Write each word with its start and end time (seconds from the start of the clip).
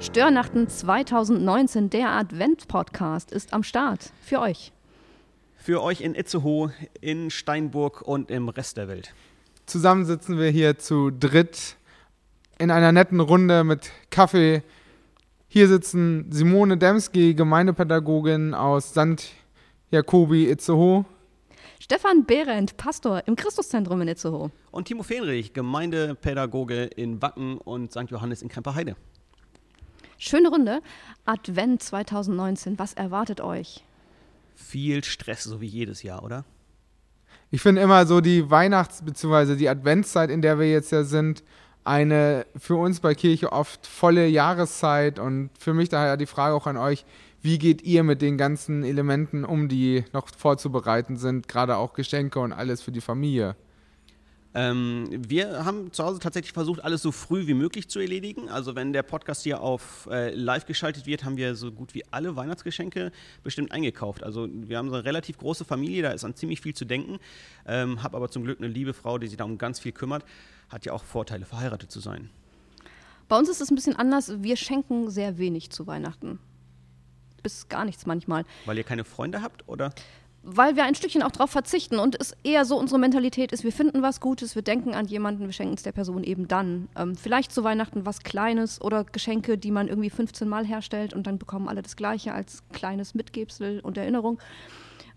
Störnachten 0.00 0.66
2019, 0.66 1.90
der 1.90 2.08
Advent-Podcast, 2.12 3.32
ist 3.32 3.52
am 3.52 3.62
Start. 3.62 4.12
Für 4.22 4.40
euch. 4.40 4.72
Für 5.56 5.82
euch 5.82 6.00
in 6.00 6.14
Itzehoe, 6.14 6.72
in 7.02 7.30
Steinburg 7.30 8.00
und 8.00 8.30
im 8.30 8.48
Rest 8.48 8.78
der 8.78 8.88
Welt. 8.88 9.12
Zusammen 9.66 10.06
sitzen 10.06 10.38
wir 10.38 10.48
hier 10.48 10.78
zu 10.78 11.10
dritt 11.10 11.76
in 12.58 12.70
einer 12.70 12.92
netten 12.92 13.20
Runde 13.20 13.62
mit 13.62 13.90
Kaffee. 14.08 14.62
Hier 15.48 15.68
sitzen 15.68 16.32
Simone 16.32 16.78
Demski, 16.78 17.34
Gemeindepädagogin 17.34 18.54
aus 18.54 18.92
St. 18.92 19.34
Jakobi, 19.90 20.48
Itzehoe. 20.48 21.04
Stefan 21.78 22.24
Behrendt, 22.24 22.78
Pastor 22.78 23.22
im 23.26 23.36
Christuszentrum 23.36 24.00
in 24.00 24.08
Itzehoe. 24.08 24.50
Und 24.70 24.88
Timo 24.88 25.02
Fenrich, 25.02 25.52
Gemeindepädagoge 25.52 26.84
in 26.84 27.20
Wacken 27.20 27.58
und 27.58 27.92
St. 27.92 28.10
Johannes 28.10 28.40
in 28.40 28.48
Kremperheide. 28.48 28.96
Schöne 30.22 30.50
Runde. 30.50 30.82
Advent 31.24 31.82
2019, 31.82 32.78
was 32.78 32.92
erwartet 32.92 33.40
euch? 33.40 33.82
Viel 34.54 35.02
Stress, 35.02 35.44
so 35.44 35.62
wie 35.62 35.66
jedes 35.66 36.02
Jahr, 36.02 36.22
oder? 36.22 36.44
Ich 37.50 37.62
finde 37.62 37.80
immer 37.80 38.04
so 38.04 38.20
die 38.20 38.50
Weihnachts- 38.50 39.02
bzw. 39.02 39.56
die 39.56 39.70
Adventszeit, 39.70 40.28
in 40.28 40.42
der 40.42 40.58
wir 40.58 40.70
jetzt 40.70 40.92
ja 40.92 41.04
sind, 41.04 41.42
eine 41.84 42.44
für 42.54 42.76
uns 42.76 43.00
bei 43.00 43.14
Kirche 43.14 43.50
oft 43.50 43.86
volle 43.86 44.26
Jahreszeit 44.26 45.18
und 45.18 45.48
für 45.58 45.72
mich 45.72 45.88
daher 45.88 46.18
die 46.18 46.26
Frage 46.26 46.54
auch 46.54 46.66
an 46.66 46.76
euch, 46.76 47.06
wie 47.40 47.58
geht 47.58 47.80
ihr 47.80 48.02
mit 48.02 48.20
den 48.20 48.36
ganzen 48.36 48.84
Elementen 48.84 49.46
um, 49.46 49.70
die 49.70 50.04
noch 50.12 50.28
vorzubereiten 50.36 51.16
sind, 51.16 51.48
gerade 51.48 51.78
auch 51.78 51.94
Geschenke 51.94 52.40
und 52.40 52.52
alles 52.52 52.82
für 52.82 52.92
die 52.92 53.00
Familie? 53.00 53.56
Ähm, 54.52 55.08
wir 55.10 55.64
haben 55.64 55.92
zu 55.92 56.04
Hause 56.04 56.18
tatsächlich 56.18 56.52
versucht, 56.52 56.82
alles 56.82 57.02
so 57.02 57.12
früh 57.12 57.46
wie 57.46 57.54
möglich 57.54 57.88
zu 57.88 58.00
erledigen. 58.00 58.48
Also 58.48 58.74
wenn 58.74 58.92
der 58.92 59.04
Podcast 59.04 59.44
hier 59.44 59.60
auf 59.60 60.08
äh, 60.10 60.34
live 60.34 60.66
geschaltet 60.66 61.06
wird, 61.06 61.24
haben 61.24 61.36
wir 61.36 61.54
so 61.54 61.70
gut 61.70 61.94
wie 61.94 62.04
alle 62.10 62.34
Weihnachtsgeschenke 62.34 63.12
bestimmt 63.44 63.70
eingekauft. 63.70 64.24
Also 64.24 64.48
wir 64.50 64.78
haben 64.78 64.88
so 64.88 64.96
eine 64.96 65.04
relativ 65.04 65.38
große 65.38 65.64
Familie, 65.64 66.02
da 66.02 66.10
ist 66.10 66.24
an 66.24 66.34
ziemlich 66.34 66.60
viel 66.60 66.74
zu 66.74 66.84
denken. 66.84 67.18
Ähm, 67.66 68.02
habe 68.02 68.16
aber 68.16 68.30
zum 68.30 68.42
Glück 68.42 68.58
eine 68.58 68.68
liebe 68.68 68.92
Frau, 68.92 69.18
die 69.18 69.28
sich 69.28 69.36
da 69.36 69.44
um 69.44 69.56
ganz 69.56 69.78
viel 69.78 69.92
kümmert. 69.92 70.24
Hat 70.68 70.84
ja 70.84 70.92
auch 70.92 71.04
Vorteile, 71.04 71.44
verheiratet 71.44 71.90
zu 71.92 72.00
sein. 72.00 72.30
Bei 73.28 73.38
uns 73.38 73.48
ist 73.48 73.60
es 73.60 73.70
ein 73.70 73.76
bisschen 73.76 73.94
anders. 73.94 74.42
Wir 74.42 74.56
schenken 74.56 75.10
sehr 75.10 75.38
wenig 75.38 75.70
zu 75.70 75.86
Weihnachten. 75.86 76.40
Bis 77.44 77.68
gar 77.68 77.84
nichts 77.84 78.04
manchmal. 78.04 78.44
Weil 78.66 78.78
ihr 78.78 78.84
keine 78.84 79.04
Freunde 79.04 79.42
habt, 79.42 79.68
oder? 79.68 79.92
Weil 80.42 80.74
wir 80.74 80.84
ein 80.84 80.94
Stückchen 80.94 81.22
auch 81.22 81.30
darauf 81.30 81.50
verzichten 81.50 81.98
und 81.98 82.18
es 82.18 82.34
eher 82.42 82.64
so 82.64 82.78
unsere 82.78 82.98
Mentalität 82.98 83.52
ist, 83.52 83.62
wir 83.62 83.72
finden 83.72 84.02
was 84.02 84.20
Gutes, 84.20 84.54
wir 84.54 84.62
denken 84.62 84.94
an 84.94 85.06
jemanden, 85.06 85.44
wir 85.44 85.52
schenken 85.52 85.74
es 85.74 85.82
der 85.82 85.92
Person 85.92 86.24
eben 86.24 86.48
dann. 86.48 86.88
Ähm, 86.96 87.14
vielleicht 87.14 87.52
zu 87.52 87.62
Weihnachten 87.62 88.06
was 88.06 88.20
Kleines 88.20 88.80
oder 88.80 89.04
Geschenke, 89.04 89.58
die 89.58 89.70
man 89.70 89.88
irgendwie 89.88 90.10
15 90.10 90.48
Mal 90.48 90.64
herstellt 90.64 91.12
und 91.12 91.26
dann 91.26 91.38
bekommen 91.38 91.68
alle 91.68 91.82
das 91.82 91.96
Gleiche 91.96 92.32
als 92.32 92.62
kleines 92.72 93.14
Mitgebsel 93.14 93.80
und 93.80 93.98
Erinnerung. 93.98 94.38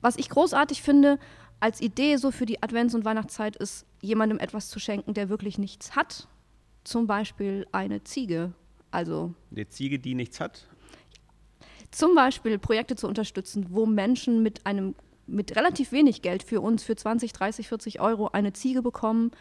Was 0.02 0.18
ich 0.18 0.30
großartig 0.30 0.82
finde 0.82 1.18
als 1.62 1.80
Idee 1.80 2.18
so 2.18 2.32
für 2.32 2.46
die 2.46 2.62
Advents- 2.62 2.94
und 2.94 3.06
Weihnachtszeit 3.06 3.56
ist, 3.56 3.86
jemandem 4.02 4.40
etwas 4.40 4.68
zu 4.68 4.80
schenken, 4.80 5.14
der 5.14 5.30
wirklich 5.30 5.58
nichts 5.58 5.96
hat. 5.96 6.28
Zum 6.84 7.08
Beispiel 7.08 7.66
eine 7.72 8.04
Ziege. 8.04 8.52
Also 8.92 9.34
eine 9.50 9.70
Ziege, 9.70 10.00
die 10.00 10.14
nichts 10.14 10.42
hat? 10.42 10.68
Zum 11.92 12.16
Beispiel 12.16 12.60
Projekte 12.60 12.98
zu 12.98 13.08
unterstützen, 13.08 13.68
wo 13.70 13.86
Menschen 13.86 14.44
mit 14.44 14.66
einem 14.66 14.96
mit 15.28 15.56
relativ 15.56 15.92
wenig 15.92 16.22
Geld 16.22 16.44
für 16.44 16.62
uns, 16.62 16.84
für 16.84 16.96
20, 16.96 17.34
30, 17.34 17.68
40 17.68 18.00
Euro 18.02 18.30
eine 18.30 18.54
Ziege 18.54 18.82
bekommen 18.82 19.32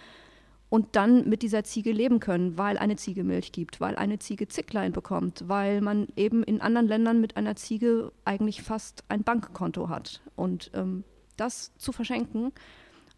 und 0.72 0.96
dann 0.96 1.28
mit 1.28 1.42
dieser 1.42 1.64
Ziege 1.64 1.92
leben 1.92 2.18
können, 2.18 2.56
weil 2.56 2.78
eine 2.78 2.96
Ziege 2.96 3.24
Milch 3.24 3.52
gibt, 3.52 3.80
weil 3.80 3.96
eine 3.96 4.18
Ziege 4.18 4.48
Zicklein 4.48 4.92
bekommt, 4.92 5.44
weil 5.46 5.82
man 5.82 6.08
eben 6.16 6.42
in 6.42 6.62
anderen 6.62 6.88
Ländern 6.88 7.20
mit 7.20 7.36
einer 7.36 7.56
Ziege 7.56 8.10
eigentlich 8.24 8.62
fast 8.62 9.04
ein 9.08 9.22
Bankkonto 9.22 9.90
hat. 9.90 10.22
Und 10.34 10.70
ähm, 10.72 11.04
das 11.36 11.76
zu 11.76 11.92
verschenken, 11.92 12.52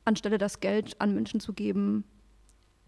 anstelle 0.04 0.38
das 0.38 0.58
Geld 0.58 1.00
an 1.00 1.14
Menschen 1.14 1.38
zu 1.38 1.52
geben, 1.52 2.02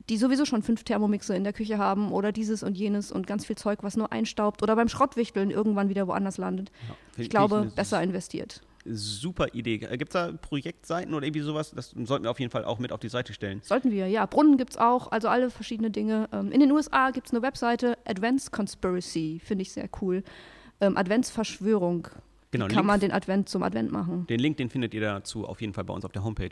die 0.08 0.16
sowieso 0.16 0.44
schon 0.44 0.62
fünf 0.62 0.82
Thermomixe 0.82 1.36
in 1.36 1.44
der 1.44 1.52
Küche 1.52 1.78
haben 1.78 2.10
oder 2.10 2.32
dieses 2.32 2.64
und 2.64 2.76
jenes 2.76 3.12
und 3.12 3.26
ganz 3.26 3.46
viel 3.46 3.56
Zeug, 3.56 3.80
was 3.82 3.96
nur 3.96 4.12
einstaubt 4.12 4.64
oder 4.64 4.74
beim 4.74 4.88
Schrottwichteln 4.88 5.52
irgendwann 5.52 5.88
wieder 5.88 6.08
woanders 6.08 6.38
landet. 6.38 6.72
Ja, 6.88 7.22
ich 7.22 7.30
glaube, 7.30 7.70
besser 7.76 8.02
investiert 8.02 8.62
super 8.88 9.48
Idee. 9.52 9.78
Gibt 9.78 10.08
es 10.08 10.12
da 10.12 10.32
Projektseiten 10.32 11.14
oder 11.14 11.26
irgendwie 11.26 11.40
sowas? 11.42 11.72
Das 11.74 11.90
sollten 11.90 12.24
wir 12.24 12.30
auf 12.30 12.40
jeden 12.40 12.50
Fall 12.50 12.64
auch 12.64 12.78
mit 12.78 12.92
auf 12.92 13.00
die 13.00 13.08
Seite 13.08 13.32
stellen. 13.32 13.60
Sollten 13.62 13.90
wir, 13.90 14.08
ja. 14.08 14.26
Brunnen 14.26 14.56
gibt 14.56 14.70
es 14.72 14.76
auch, 14.76 15.10
also 15.10 15.28
alle 15.28 15.50
verschiedene 15.50 15.90
Dinge. 15.90 16.28
Ähm, 16.32 16.52
in 16.52 16.60
den 16.60 16.70
USA 16.72 17.10
gibt 17.10 17.26
es 17.26 17.32
eine 17.32 17.42
Webseite, 17.42 17.98
Advents 18.04 18.50
Conspiracy, 18.50 19.40
finde 19.44 19.62
ich 19.62 19.72
sehr 19.72 19.88
cool. 20.00 20.22
Ähm, 20.80 20.96
Adventsverschwörung. 20.96 22.08
Genau, 22.50 22.66
kann 22.66 22.76
Link, 22.76 22.86
man 22.86 23.00
den 23.00 23.12
Advent 23.12 23.48
zum 23.48 23.62
Advent 23.62 23.90
machen. 23.90 24.26
Den 24.28 24.40
Link, 24.40 24.56
den 24.56 24.70
findet 24.70 24.94
ihr 24.94 25.00
dazu 25.00 25.46
auf 25.46 25.60
jeden 25.60 25.72
Fall 25.72 25.84
bei 25.84 25.94
uns 25.94 26.04
auf 26.04 26.12
der 26.12 26.24
Homepage. 26.24 26.50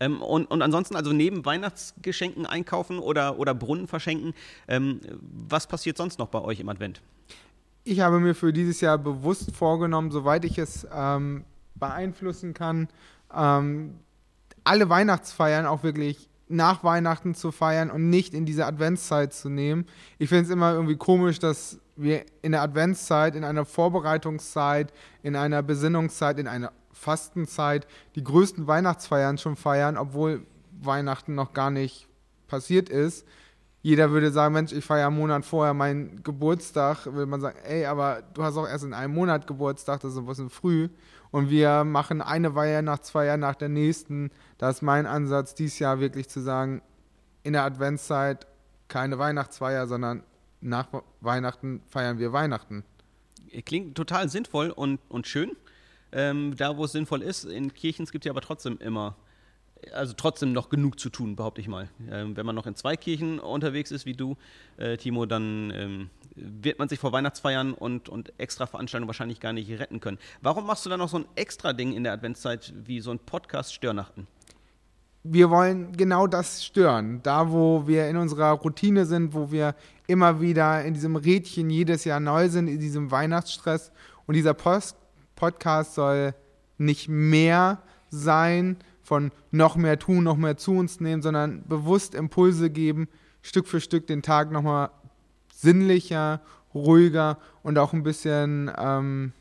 Ähm, 0.00 0.20
und, 0.22 0.46
und 0.46 0.62
ansonsten, 0.62 0.96
also 0.96 1.12
neben 1.12 1.44
Weihnachtsgeschenken 1.44 2.46
einkaufen 2.46 2.98
oder, 2.98 3.38
oder 3.38 3.54
Brunnen 3.54 3.86
verschenken, 3.86 4.34
ähm, 4.68 5.00
was 5.20 5.66
passiert 5.66 5.96
sonst 5.96 6.18
noch 6.18 6.28
bei 6.28 6.40
euch 6.40 6.60
im 6.60 6.68
Advent? 6.68 7.00
Ich 7.84 8.00
habe 8.00 8.20
mir 8.20 8.34
für 8.34 8.52
dieses 8.52 8.80
Jahr 8.80 8.98
bewusst 8.98 9.54
vorgenommen, 9.54 10.10
soweit 10.10 10.44
ich 10.44 10.58
es 10.58 10.86
ähm, 10.92 11.44
beeinflussen 11.74 12.54
kann, 12.54 12.88
ähm, 13.34 13.98
alle 14.64 14.88
Weihnachtsfeiern 14.88 15.66
auch 15.66 15.82
wirklich 15.82 16.28
nach 16.48 16.82
Weihnachten 16.84 17.34
zu 17.34 17.52
feiern 17.52 17.90
und 17.90 18.10
nicht 18.10 18.34
in 18.34 18.44
diese 18.44 18.66
Adventszeit 18.66 19.32
zu 19.32 19.48
nehmen. 19.48 19.86
Ich 20.18 20.28
finde 20.28 20.44
es 20.44 20.50
immer 20.50 20.72
irgendwie 20.72 20.96
komisch, 20.96 21.38
dass 21.38 21.78
wir 21.96 22.24
in 22.42 22.52
der 22.52 22.62
Adventszeit, 22.62 23.36
in 23.36 23.44
einer 23.44 23.64
Vorbereitungszeit, 23.64 24.92
in 25.22 25.36
einer 25.36 25.62
Besinnungszeit, 25.62 26.38
in 26.38 26.48
einer 26.48 26.72
Fastenzeit 26.92 27.86
die 28.16 28.24
größten 28.24 28.66
Weihnachtsfeiern 28.66 29.38
schon 29.38 29.56
feiern, 29.56 29.96
obwohl 29.96 30.44
Weihnachten 30.82 31.34
noch 31.34 31.52
gar 31.52 31.70
nicht 31.70 32.08
passiert 32.48 32.88
ist 32.88 33.24
jeder 33.82 34.10
würde 34.10 34.30
sagen, 34.30 34.54
Mensch, 34.54 34.72
ich 34.72 34.84
feiere 34.84 35.06
einen 35.06 35.16
Monat 35.16 35.44
vorher 35.44 35.72
meinen 35.72 36.22
Geburtstag, 36.22 37.06
würde 37.06 37.26
man 37.26 37.40
sagen, 37.40 37.58
ey, 37.64 37.86
aber 37.86 38.22
du 38.34 38.42
hast 38.42 38.56
auch 38.56 38.68
erst 38.68 38.84
in 38.84 38.92
einem 38.92 39.14
Monat 39.14 39.46
Geburtstag, 39.46 40.00
das 40.00 40.12
ist 40.12 40.18
ein 40.18 40.26
bisschen 40.26 40.50
früh. 40.50 40.88
Und 41.30 41.48
wir 41.48 41.84
machen 41.84 42.20
eine 42.20 42.54
Weihe 42.54 42.82
nach 42.82 42.98
zwei 42.98 43.26
Jahren 43.26 43.40
nach 43.40 43.54
der 43.54 43.68
nächsten. 43.68 44.30
Da 44.58 44.68
ist 44.68 44.82
mein 44.82 45.06
Ansatz, 45.06 45.54
dieses 45.54 45.78
Jahr 45.78 46.00
wirklich 46.00 46.28
zu 46.28 46.40
sagen, 46.40 46.82
in 47.42 47.54
der 47.54 47.62
Adventszeit 47.62 48.46
keine 48.88 49.18
Weihnachtsfeier, 49.18 49.86
sondern 49.86 50.24
nach 50.60 50.88
Weihnachten 51.20 51.80
feiern 51.88 52.18
wir 52.18 52.32
Weihnachten. 52.32 52.84
Klingt 53.64 53.96
total 53.96 54.28
sinnvoll 54.28 54.70
und, 54.70 55.00
und 55.08 55.26
schön. 55.26 55.56
Ähm, 56.12 56.54
da, 56.56 56.76
wo 56.76 56.84
es 56.84 56.92
sinnvoll 56.92 57.22
ist, 57.22 57.44
in 57.44 57.72
Kirchen 57.72 58.04
gibt 58.06 58.24
es 58.24 58.26
ja 58.26 58.32
aber 58.32 58.40
trotzdem 58.40 58.76
immer 58.78 59.16
also 59.92 60.14
trotzdem 60.16 60.52
noch 60.52 60.68
genug 60.68 60.98
zu 61.00 61.10
tun, 61.10 61.36
behaupte 61.36 61.60
ich 61.60 61.68
mal. 61.68 61.88
Ähm, 62.10 62.36
wenn 62.36 62.46
man 62.46 62.54
noch 62.54 62.66
in 62.66 62.74
zwei 62.74 62.96
Kirchen 62.96 63.38
unterwegs 63.38 63.90
ist 63.90 64.06
wie 64.06 64.14
du, 64.14 64.36
äh, 64.76 64.96
Timo, 64.96 65.26
dann 65.26 65.72
ähm, 65.74 66.10
wird 66.34 66.78
man 66.78 66.88
sich 66.88 66.98
vor 66.98 67.12
Weihnachtsfeiern 67.12 67.72
und, 67.72 68.08
und 68.08 68.32
extra 68.38 68.66
Veranstaltungen 68.66 69.08
wahrscheinlich 69.08 69.40
gar 69.40 69.52
nicht 69.52 69.70
retten 69.70 70.00
können. 70.00 70.18
Warum 70.42 70.66
machst 70.66 70.86
du 70.86 70.90
dann 70.90 71.00
noch 71.00 71.08
so 71.08 71.18
ein 71.18 71.26
extra 71.34 71.72
Ding 71.72 71.92
in 71.92 72.04
der 72.04 72.12
Adventszeit 72.12 72.72
wie 72.84 73.00
so 73.00 73.10
ein 73.10 73.18
Podcast 73.18 73.74
Störnachten? 73.74 74.26
Wir 75.22 75.50
wollen 75.50 75.92
genau 75.96 76.26
das 76.26 76.64
stören. 76.64 77.20
Da, 77.22 77.50
wo 77.50 77.86
wir 77.86 78.08
in 78.08 78.16
unserer 78.16 78.52
Routine 78.52 79.04
sind, 79.04 79.34
wo 79.34 79.50
wir 79.50 79.74
immer 80.06 80.40
wieder 80.40 80.82
in 80.82 80.94
diesem 80.94 81.14
Rädchen 81.16 81.68
jedes 81.68 82.04
Jahr 82.04 82.20
neu 82.20 82.48
sind, 82.48 82.68
in 82.68 82.78
diesem 82.78 83.10
Weihnachtsstress. 83.10 83.92
Und 84.26 84.34
dieser 84.34 84.54
Post 84.54 84.96
Podcast 85.36 85.94
soll 85.94 86.34
nicht 86.78 87.08
mehr 87.08 87.82
sein, 88.10 88.78
von 89.10 89.32
noch 89.50 89.74
mehr 89.74 89.98
tun, 89.98 90.22
noch 90.22 90.36
mehr 90.36 90.56
zu 90.56 90.70
uns 90.70 91.00
nehmen, 91.00 91.20
sondern 91.20 91.64
bewusst 91.66 92.14
Impulse 92.14 92.70
geben, 92.70 93.08
Stück 93.42 93.66
für 93.66 93.80
Stück 93.80 94.06
den 94.06 94.22
Tag 94.22 94.52
nochmal 94.52 94.90
sinnlicher, 95.52 96.40
ruhiger 96.72 97.38
und 97.64 97.76
auch 97.76 97.92
ein 97.92 98.04
bisschen 98.04 98.70
ähm, 98.78 99.32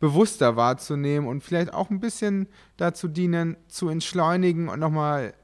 bewusster 0.00 0.56
wahrzunehmen 0.56 1.28
und 1.28 1.44
vielleicht 1.44 1.72
auch 1.72 1.88
ein 1.90 2.00
bisschen 2.00 2.48
dazu 2.78 3.06
dienen, 3.06 3.56
zu 3.68 3.88
entschleunigen 3.88 4.68
und 4.68 4.80
nochmal 4.80 5.34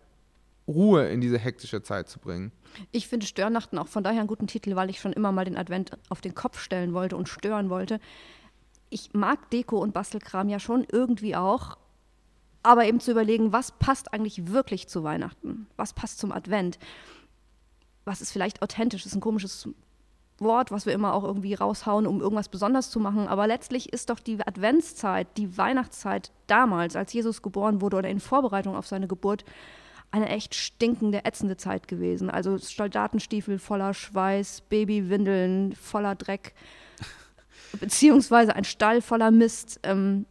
Ruhe 0.67 1.07
in 1.07 1.21
diese 1.21 1.39
hektische 1.39 1.85
Zeit 1.85 2.09
zu 2.09 2.19
bringen. 2.19 2.51
Ich 2.91 3.07
finde 3.07 3.27
Störnachten 3.27 3.79
auch 3.79 3.87
von 3.87 4.03
daher 4.03 4.19
einen 4.19 4.29
guten 4.29 4.49
Titel, 4.49 4.75
weil 4.75 4.91
ich 4.91 4.99
schon 4.99 5.13
immer 5.13 5.31
mal 5.31 5.45
den 5.45 5.57
Advent 5.57 5.93
auf 6.09 6.21
den 6.21 6.35
Kopf 6.35 6.59
stellen 6.59 6.95
wollte 6.95 7.17
und 7.17 7.29
stören 7.29 7.71
wollte. 7.71 8.01
Ich 8.91 9.15
mag 9.15 9.51
Deko 9.51 9.79
und 9.79 9.95
Bastelkram 9.95 10.49
ja 10.49 10.59
schon 10.59 10.85
irgendwie 10.91 11.37
auch, 11.37 11.79
aber 12.63 12.85
eben 12.87 13.01
zu 13.01 13.11
überlegen, 13.11 13.53
was 13.53 13.73
passt 13.73 14.13
eigentlich 14.13 14.49
wirklich 14.49 14.89
zu 14.89 15.03
Weihnachten? 15.03 15.67
Was 15.77 15.93
passt 15.93 16.19
zum 16.19 16.33
Advent? 16.33 16.79
Was 18.05 18.21
ist 18.21 18.33
vielleicht 18.33 18.63
authentisch? 18.63 19.03
Das 19.03 19.13
ist 19.13 19.17
ein 19.17 19.21
komisches 19.21 19.69
Wort, 20.39 20.71
was 20.71 20.87
wir 20.87 20.93
immer 20.93 21.15
auch 21.15 21.25
irgendwie 21.25 21.55
raushauen, 21.55 22.07
um 22.07 22.21
irgendwas 22.21 22.49
besonders 22.49 22.91
zu 22.91 23.01
machen. 23.01 23.29
Aber 23.29 23.47
letztlich 23.47 23.93
ist 23.93 24.11
doch 24.11 24.19
die 24.19 24.39
Adventszeit, 24.45 25.29
die 25.37 25.57
Weihnachtszeit 25.57 26.33
damals, 26.47 26.97
als 26.97 27.13
Jesus 27.13 27.43
geboren 27.43 27.81
wurde 27.81 27.97
oder 27.97 28.09
in 28.09 28.21
Vorbereitung 28.21 28.77
auf 28.77 28.87
seine 28.87 29.09
Geburt, 29.09 29.45
eine 30.11 30.29
echt 30.29 30.55
stinkende, 30.55 31.25
ätzende 31.25 31.57
Zeit 31.57 31.89
gewesen. 31.89 32.29
Also 32.29 32.59
Soldatenstiefel 32.59 33.59
voller 33.59 33.95
Schweiß, 33.95 34.63
Babywindeln 34.69 35.75
voller 35.75 36.15
Dreck, 36.15 36.55
beziehungsweise 37.81 38.55
ein 38.55 38.65
Stall 38.65 39.01
voller 39.01 39.31
Mist. 39.31 39.81
Ähm, 39.85 40.27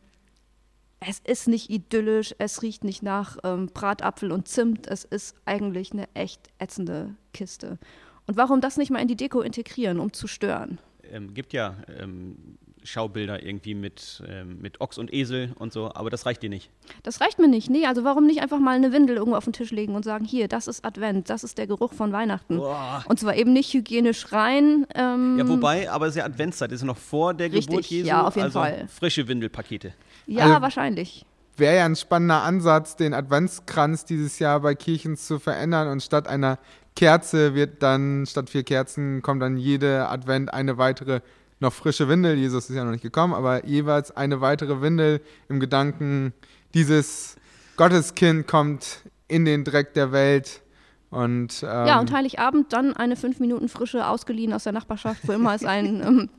es 1.06 1.20
ist 1.20 1.48
nicht 1.48 1.70
idyllisch, 1.70 2.36
es 2.38 2.62
riecht 2.62 2.84
nicht 2.84 3.02
nach 3.02 3.38
ähm, 3.44 3.68
Bratapfel 3.74 4.32
und 4.32 4.48
Zimt, 4.48 4.88
es 4.88 5.04
ist 5.04 5.36
eigentlich 5.46 5.92
eine 5.94 6.08
echt 6.14 6.50
ätzende 6.60 7.16
Kiste. 7.34 7.80
Und 8.28 8.38
warum 8.38 8.62
das 8.62 8.78
nicht 8.78 8.92
mal 8.92 9.00
in 9.00 9.08
die 9.08 9.16
Deko 9.16 9.42
integrieren, 9.42 10.00
um 10.00 10.14
zu 10.14 10.28
stören? 10.28 10.78
Ähm, 11.12 11.34
gibt 11.34 11.54
ja 11.54 11.76
ähm, 12.00 12.58
Schaubilder 12.84 13.44
irgendwie 13.44 13.74
mit, 13.74 14.24
ähm, 14.28 14.60
mit 14.62 14.80
Ochs 14.80 14.98
und 14.98 15.14
Esel 15.14 15.54
und 15.58 15.74
so, 15.74 15.92
aber 15.94 16.10
das 16.10 16.26
reicht 16.26 16.44
dir 16.44 16.50
nicht. 16.50 16.70
Das 17.04 17.20
reicht 17.20 17.40
mir 17.40 17.48
nicht, 17.48 17.70
nee. 17.70 17.86
Also 17.86 18.04
warum 18.04 18.26
nicht 18.26 18.42
einfach 18.42 18.60
mal 18.60 18.76
eine 18.76 18.92
Windel 18.92 19.18
irgendwo 19.18 19.38
auf 19.38 19.44
den 19.44 19.54
Tisch 19.54 19.72
legen 19.72 19.96
und 19.96 20.04
sagen, 20.04 20.26
hier, 20.26 20.48
das 20.48 20.68
ist 20.68 20.86
Advent, 20.86 21.30
das 21.30 21.44
ist 21.44 21.58
der 21.58 21.68
Geruch 21.68 21.94
von 21.94 22.12
Weihnachten. 22.12 22.58
Boah. 22.58 23.04
Und 23.08 23.20
zwar 23.20 23.36
eben 23.36 23.54
nicht 23.54 23.74
hygienisch 23.74 24.32
rein. 24.32 24.86
Ähm, 24.96 25.38
Ja, 25.38 25.48
wobei, 25.48 25.90
aber 25.90 26.06
es 26.06 26.12
ist 26.12 26.18
ja 26.20 26.26
Adventszeit, 26.26 26.72
ist 26.72 26.82
ja 26.82 26.88
noch 26.88 26.98
vor 26.98 27.34
der 27.34 27.48
Richtig, 27.48 27.68
Geburt 27.68 27.86
Jesu. 27.88 28.08
ja, 28.08 28.28
auf 28.28 28.36
jeden 28.36 28.46
also 28.46 28.60
Fall. 28.60 28.88
Frische 28.88 29.28
Windelpakete. 29.28 29.94
Ja, 30.26 30.46
also- 30.46 30.62
wahrscheinlich. 30.62 31.26
Wäre 31.58 31.76
ja 31.78 31.86
ein 31.86 31.96
spannender 31.96 32.44
Ansatz, 32.44 32.96
den 32.96 33.14
Adventskranz 33.14 34.06
dieses 34.06 34.40
Jahr 34.40 34.62
bei 34.62 34.74
Kirchen 34.74 35.18
zu 35.18 35.38
verändern 35.38 35.90
und 35.90 36.02
statt 36.02 36.28
einer 36.28 36.58
Kerze 36.96 37.54
wird 37.56 37.84
dann, 37.84 38.26
statt 38.26 38.50
vier 38.50 38.64
Kerzen, 38.64 39.22
kommt 39.22 39.42
dann 39.42 39.58
jede 39.58 40.08
Advent 40.08 40.54
eine 40.54 40.78
weitere 40.78 41.22
noch 41.60 41.74
frische 41.74 42.10
Windel. 42.10 42.36
Jesus 42.36 42.70
ist 42.70 42.76
ja 42.76 42.84
noch 42.84 42.92
nicht 42.92 43.04
gekommen, 43.04 43.34
aber 43.34 43.66
jeweils 43.66 44.16
eine 44.16 44.42
weitere 44.42 44.82
Windel 44.82 45.22
im 45.48 45.60
Gedanken, 45.60 46.34
dieses 46.74 47.36
Gotteskind 47.78 48.48
kommt 48.48 49.04
in 49.28 49.46
den 49.46 49.64
Dreck 49.64 49.94
der 49.94 50.12
Welt 50.12 50.62
und, 51.12 51.62
ähm, 51.64 51.88
ja, 51.88 52.00
und 52.00 52.14
Heiligabend 52.14 52.72
dann 52.72 52.96
eine 52.96 53.18
fünf 53.18 53.42
Minuten 53.42 53.68
frische 53.68 54.08
ausgeliehen 54.08 54.54
aus 54.54 54.64
der 54.64 54.72
Nachbarschaft, 54.72 55.28
wo 55.28 55.34
immer 55.34 55.54
es 55.54 55.66
ein 55.66 56.02
ähm, 56.08 56.30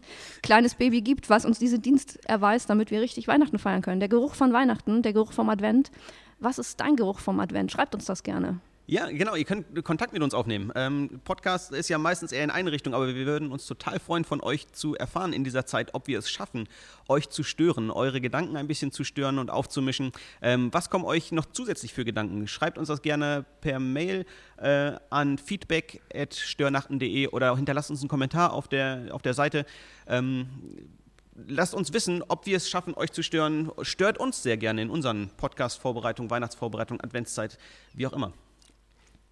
kleines 0.42 0.74
Baby 0.74 1.02
gibt, 1.02 1.28
was 1.28 1.44
uns 1.44 1.58
diesen 1.58 1.82
Dienst 1.82 2.19
erweist, 2.24 2.70
damit 2.70 2.90
wir 2.90 3.02
richtig 3.02 3.28
Weihnachten 3.28 3.58
feiern 3.58 3.82
können. 3.82 4.00
Der 4.00 4.08
Geruch 4.08 4.34
von 4.34 4.54
Weihnachten, 4.54 5.02
der 5.02 5.12
Geruch 5.12 5.32
vom 5.32 5.50
Advent. 5.50 5.90
Was 6.40 6.58
ist 6.58 6.80
dein 6.80 6.96
Geruch 6.96 7.19
vom 7.20 7.38
Advent? 7.38 7.70
Schreibt 7.70 7.94
uns 7.94 8.06
das 8.06 8.22
gerne. 8.22 8.60
Ja, 8.87 9.06
genau, 9.06 9.37
ihr 9.37 9.44
könnt 9.44 9.84
Kontakt 9.84 10.12
mit 10.12 10.23
uns 10.23 10.34
aufnehmen. 10.34 10.73
Ähm, 10.75 11.20
Podcast 11.23 11.70
ist 11.70 11.88
ja 11.88 11.99
meistens 11.99 12.32
eher 12.32 12.43
in 12.43 12.50
Einrichtung, 12.50 12.94
aber 12.94 13.14
wir 13.14 13.26
würden 13.26 13.52
uns 13.52 13.64
total 13.64 14.00
freuen, 14.00 14.25
von 14.25 14.40
euch 14.40 14.73
zu 14.73 14.96
erfahren 14.96 15.32
in 15.32 15.44
dieser 15.44 15.67
Zeit, 15.67 15.94
ob 15.94 16.08
wir 16.08 16.19
es 16.19 16.29
schaffen, 16.29 16.69
euch 17.06 17.31
zu 17.31 17.44
stören, 17.44 17.93
eure 17.93 18.20
Gedanken 18.20 18.56
ein 18.56 18.67
bisschen 18.67 18.90
zu 18.90 19.05
stören 19.05 19.38
und 19.38 19.50
aufzumischen. 19.50 20.11
Ähm, 20.43 20.69
was 20.73 20.90
kommen 20.90 21.05
euch 21.05 21.31
noch 21.31 21.46
zusätzlich 21.46 21.94
für 21.94 22.05
Gedanken? 22.05 22.49
Schreibt 22.49 22.76
uns 22.76 22.88
das 22.88 23.02
gerne 23.02 23.44
per 23.61 23.79
Mail 23.79 24.26
äh, 24.56 24.94
an 25.11 25.38
feedback.störnachten.de 25.38 27.29
oder 27.29 27.55
hinterlasst 27.55 27.90
uns 27.90 28.00
einen 28.00 28.08
Kommentar 28.08 28.52
auf 28.52 28.67
der, 28.67 29.11
auf 29.12 29.23
der 29.23 29.34
Seite. 29.34 29.64
Ähm, 30.08 30.49
lasst 31.46 31.75
uns 31.75 31.93
wissen, 31.93 32.25
ob 32.26 32.46
wir 32.46 32.56
es 32.56 32.69
schaffen, 32.69 32.94
euch 32.94 33.12
zu 33.12 33.23
stören. 33.23 33.70
Stört 33.82 34.19
uns 34.19 34.43
sehr 34.43 34.56
gerne 34.56 34.82
in 34.82 34.90
unseren 34.90 35.31
Podcast-Vorbereitungen, 35.37 36.31
Weihnachtsvorbereitungen, 36.32 37.00
Adventszeit, 37.00 37.58
wie 37.94 38.08
auch 38.08 38.12
immer. 38.12 38.32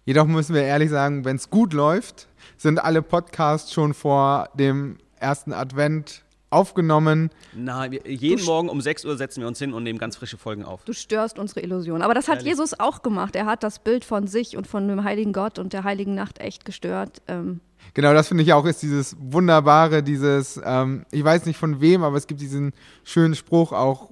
Jedoch 0.05 0.25
müssen 0.25 0.55
wir 0.55 0.63
ehrlich 0.63 0.89
sagen, 0.89 1.25
wenn 1.25 1.35
es 1.35 1.49
gut 1.49 1.73
läuft, 1.73 2.27
sind 2.57 2.79
alle 2.83 3.01
Podcasts 3.01 3.71
schon 3.71 3.93
vor 3.93 4.49
dem 4.55 4.97
ersten 5.19 5.53
Advent 5.53 6.23
aufgenommen. 6.49 7.29
Na, 7.53 7.89
wir, 7.91 8.01
jeden 8.05 8.43
Morgen 8.43 8.67
um 8.69 8.81
6 8.81 9.05
Uhr 9.05 9.15
setzen 9.15 9.41
wir 9.41 9.47
uns 9.47 9.59
hin 9.59 9.73
und 9.73 9.83
nehmen 9.83 9.99
ganz 9.99 10.17
frische 10.17 10.37
Folgen 10.37 10.65
auf. 10.65 10.83
Du 10.83 10.93
störst 10.93 11.39
unsere 11.39 11.61
Illusion. 11.61 12.01
Aber 12.01 12.13
das 12.13 12.27
hat 12.27 12.37
Ehrlich. 12.37 12.49
Jesus 12.49 12.79
auch 12.79 13.03
gemacht. 13.03 13.35
Er 13.35 13.45
hat 13.45 13.63
das 13.63 13.79
Bild 13.79 14.03
von 14.03 14.27
sich 14.27 14.57
und 14.57 14.67
von 14.67 14.87
dem 14.87 15.03
heiligen 15.03 15.33
Gott 15.33 15.59
und 15.59 15.71
der 15.71 15.83
heiligen 15.83 16.13
Nacht 16.13 16.39
echt 16.39 16.65
gestört. 16.65 17.21
Ähm, 17.27 17.61
Genau, 17.93 18.13
das 18.13 18.27
finde 18.27 18.43
ich 18.43 18.53
auch 18.53 18.65
ist 18.65 18.81
dieses 18.83 19.17
wunderbare, 19.19 20.03
dieses, 20.03 20.61
ähm, 20.63 21.05
ich 21.11 21.23
weiß 21.23 21.45
nicht 21.45 21.57
von 21.57 21.81
wem, 21.81 22.03
aber 22.03 22.15
es 22.15 22.27
gibt 22.27 22.39
diesen 22.39 22.73
schönen 23.03 23.35
Spruch 23.35 23.73
auch 23.73 24.11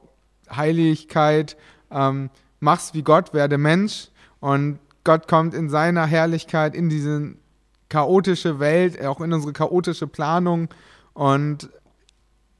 Heiligkeit, 0.51 1.55
ähm, 1.91 2.29
mach's 2.59 2.93
wie 2.93 3.03
Gott, 3.03 3.33
werde 3.33 3.57
Mensch 3.57 4.09
und 4.39 4.79
Gott 5.09 5.27
kommt 5.27 5.55
in 5.55 5.69
seiner 5.69 6.05
Herrlichkeit 6.05 6.75
in 6.75 6.87
diese 6.87 7.33
chaotische 7.89 8.59
Welt, 8.59 9.03
auch 9.03 9.21
in 9.21 9.33
unsere 9.33 9.53
chaotische 9.53 10.05
Planung 10.05 10.67
und 11.15 11.67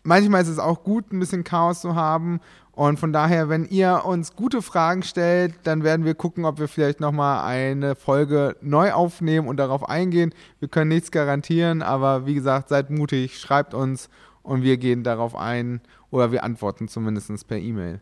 manchmal 0.01 0.41
ist 0.41 0.47
es 0.47 0.57
auch 0.57 0.83
gut, 0.83 1.13
ein 1.13 1.19
bisschen 1.19 1.43
Chaos 1.43 1.81
zu 1.81 1.93
haben. 1.93 2.39
Und 2.71 2.99
von 2.99 3.13
daher, 3.13 3.49
wenn 3.49 3.65
ihr 3.65 4.01
uns 4.03 4.35
gute 4.35 4.63
Fragen 4.63 5.03
stellt, 5.03 5.53
dann 5.65 5.83
werden 5.83 6.05
wir 6.05 6.15
gucken, 6.15 6.43
ob 6.43 6.57
wir 6.57 6.67
vielleicht 6.67 6.99
nochmal 6.99 7.45
eine 7.45 7.93
Folge 7.93 8.55
neu 8.61 8.93
aufnehmen 8.93 9.47
und 9.47 9.57
darauf 9.57 9.87
eingehen. 9.87 10.33
Wir 10.57 10.69
können 10.69 10.89
nichts 10.89 11.11
garantieren, 11.11 11.83
aber 11.83 12.25
wie 12.25 12.33
gesagt, 12.33 12.69
seid 12.69 12.89
mutig, 12.89 13.39
schreibt 13.39 13.75
uns 13.75 14.09
und 14.41 14.63
wir 14.63 14.77
gehen 14.77 15.03
darauf 15.03 15.35
ein 15.35 15.81
oder 16.09 16.31
wir 16.31 16.43
antworten 16.43 16.87
zumindest 16.87 17.47
per 17.47 17.59
E-Mail. 17.59 18.01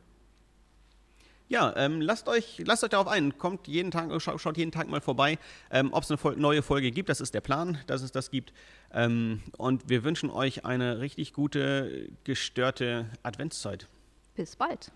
Ja, 1.49 1.73
ähm, 1.77 2.01
lasst, 2.01 2.27
euch, 2.27 2.61
lasst 2.65 2.83
euch 2.83 2.89
darauf 2.89 3.07
ein. 3.07 3.37
Kommt 3.37 3.67
jeden 3.67 3.89
Tag, 3.89 4.09
schaut, 4.21 4.41
schaut 4.41 4.57
jeden 4.57 4.71
Tag 4.71 4.89
mal 4.89 4.99
vorbei, 4.99 5.39
ähm, 5.71 5.93
ob 5.93 6.03
es 6.03 6.11
eine 6.11 6.17
Fol 6.17 6.35
neue 6.35 6.61
Folge 6.61 6.91
gibt. 6.91 7.07
Das 7.09 7.21
ist 7.21 7.33
der 7.33 7.41
Plan, 7.41 7.77
dass 7.87 8.01
es 8.01 8.11
das 8.11 8.31
gibt. 8.31 8.51
Ähm, 8.91 9.41
und 9.57 9.89
wir 9.89 10.03
wünschen 10.03 10.29
euch 10.29 10.65
eine 10.65 10.99
richtig 10.99 11.33
gute, 11.33 12.09
gestörte 12.25 13.05
Adventszeit. 13.23 13.87
bis 14.35 14.55
bald. 14.55 14.91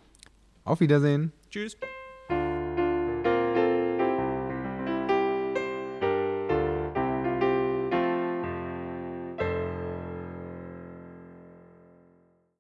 Auf 0.64 0.80
Wiedersehen. 0.82 1.32
Tschüss. 1.50 1.78